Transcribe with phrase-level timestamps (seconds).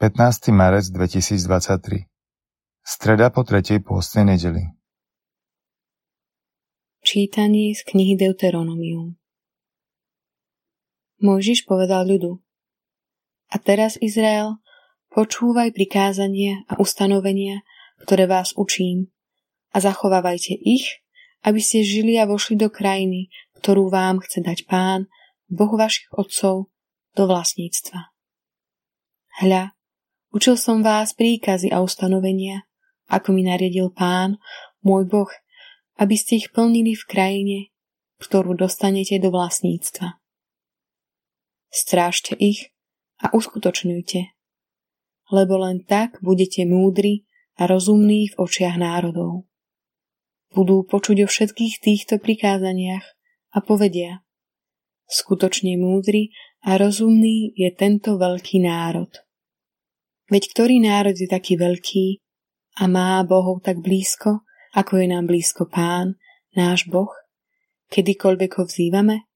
[0.00, 0.48] 15.
[0.56, 2.08] marec 2023
[2.80, 4.72] Streda po tretej pôstnej nedeli
[7.04, 9.20] Čítanie z knihy Deuteronomium
[11.20, 12.40] Mojžiš povedal ľudu
[13.52, 14.56] A teraz, Izrael,
[15.12, 17.60] počúvaj prikázania a ustanovenia,
[18.00, 19.12] ktoré vás učím
[19.76, 21.04] a zachovávajte ich,
[21.44, 23.28] aby ste žili a vošli do krajiny,
[23.60, 25.12] ktorú vám chce dať pán,
[25.52, 26.72] Boh vašich otcov,
[27.12, 28.16] do vlastníctva.
[29.44, 29.76] Hľa,
[30.30, 32.62] Učil som vás príkazy a ustanovenia,
[33.10, 34.38] ako mi nariadil pán,
[34.78, 35.30] môj Boh,
[35.98, 37.58] aby ste ich plnili v krajine,
[38.22, 40.22] ktorú dostanete do vlastníctva.
[41.74, 42.70] Strážte ich
[43.18, 44.20] a uskutočňujte,
[45.34, 47.26] lebo len tak budete múdri
[47.58, 49.50] a rozumní v očiach národov.
[50.54, 53.02] Budú počuť o všetkých týchto prikázaniach
[53.50, 54.22] a povedia,
[55.10, 56.30] skutočne múdry
[56.62, 59.10] a rozumný je tento veľký národ.
[60.30, 62.22] Veď ktorý národ je taký veľký
[62.78, 66.14] a má Bohov tak blízko, ako je nám blízko Pán,
[66.54, 67.10] náš Boh,
[67.90, 69.26] kedykoľvek ho vzývame?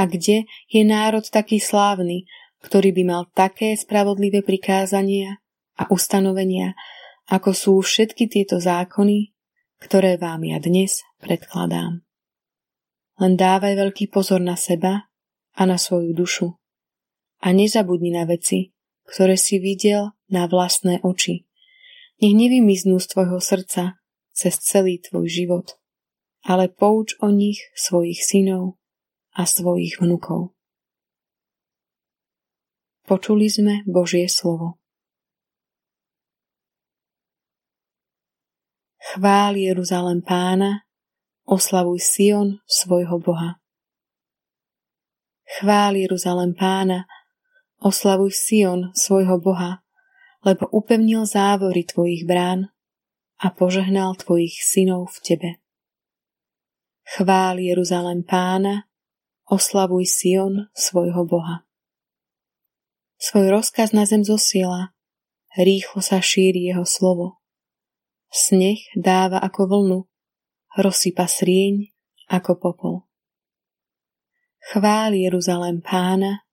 [0.00, 2.24] A kde je národ taký slávny,
[2.64, 5.44] ktorý by mal také spravodlivé prikázania
[5.76, 6.72] a ustanovenia,
[7.28, 9.36] ako sú všetky tieto zákony,
[9.76, 12.00] ktoré vám ja dnes predkladám.
[13.16, 15.08] Len dávaj veľký pozor na seba
[15.56, 16.48] a na svoju dušu.
[17.44, 18.75] A nezabudni na veci,
[19.06, 21.46] ktoré si videl na vlastné oči.
[22.18, 24.00] Nech nevymiznú z tvojho srdca
[24.36, 25.66] cez celý tvoj život,
[26.44, 28.76] ale pouč o nich svojich synov
[29.32, 30.56] a svojich vnukov.
[33.06, 34.82] Počuli sme Božie slovo.
[39.14, 40.82] Chvál Jeruzalem pána,
[41.46, 43.62] oslavuj Sion svojho Boha.
[45.46, 47.06] Chvál Jeruzalem pána,
[47.86, 49.78] Oslavuj Sion, svojho Boha,
[50.42, 52.74] lebo upevnil závory tvojich brán
[53.38, 55.50] a požehnal tvojich synov v tebe.
[57.06, 58.90] Chvál Jeruzalem pána,
[59.46, 61.62] oslavuj Sion, svojho Boha.
[63.22, 64.90] Svoj rozkaz na zem zosiela,
[65.54, 67.38] rýchlo sa šíri jeho slovo.
[68.34, 69.98] Sneh dáva ako vlnu,
[70.74, 71.86] rozsypa srieň
[72.34, 72.96] ako popol.
[74.74, 76.45] Chvál Jeruzalem pána,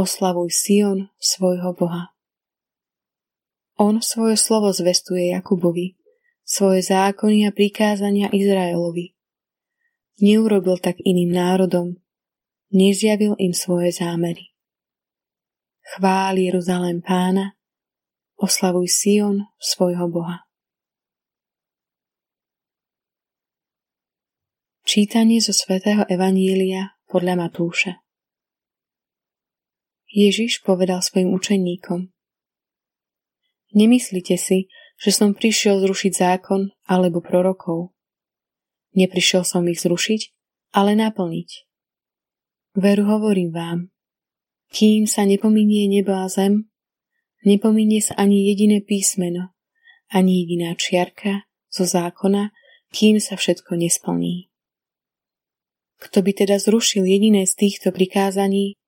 [0.00, 2.16] Oslavuj Sion svojho Boha.
[3.76, 6.00] On svoje slovo zvestuje Jakubovi,
[6.40, 9.12] svoje zákony a prikázania Izraelovi.
[10.24, 12.00] Neurobil tak iným národom,
[12.72, 14.56] nezjavil im svoje zámery.
[15.84, 17.52] Chvál Jeruzalém pána,
[18.40, 20.48] oslavuj Sion svojho Boha.
[24.80, 27.99] Čítanie zo svätého Evanília podľa Matúša
[30.10, 32.10] Ježiš povedal svojim učeníkom.
[33.70, 34.66] Nemyslite si,
[34.98, 37.94] že som prišiel zrušiť zákon alebo prorokov.
[38.98, 40.34] Neprišiel som ich zrušiť,
[40.74, 41.50] ale naplniť.
[42.74, 43.78] Veru hovorím vám,
[44.74, 46.70] kým sa nepominie nebo a zem,
[47.46, 49.54] nepominie sa ani jediné písmeno,
[50.10, 52.50] ani jediná čiarka zo zákona,
[52.90, 54.50] kým sa všetko nesplní.
[56.02, 58.79] Kto by teda zrušil jediné z týchto prikázaní,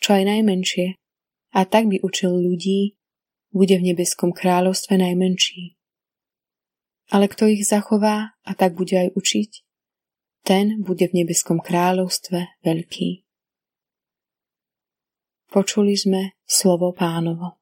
[0.00, 0.96] čo aj najmenšie,
[1.52, 2.96] a tak by učil ľudí,
[3.52, 5.76] bude v nebeskom kráľovstve najmenší.
[7.10, 9.50] Ale kto ich zachová a tak bude aj učiť,
[10.46, 13.26] ten bude v nebeskom kráľovstve veľký.
[15.50, 17.59] Počuli sme slovo pánovo.